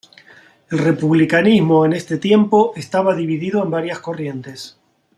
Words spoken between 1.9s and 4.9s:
este tiempo, estaba dividido en varias corrientes.